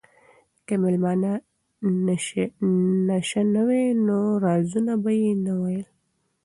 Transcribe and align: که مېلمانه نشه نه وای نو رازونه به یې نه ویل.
که 0.65 0.73
مېلمانه 0.81 1.33
نشه 3.07 3.43
نه 3.53 3.61
وای 3.67 3.85
نو 4.05 4.19
رازونه 4.43 4.93
به 5.03 5.11
یې 5.21 5.31
نه 5.45 5.53
ویل. 5.61 5.85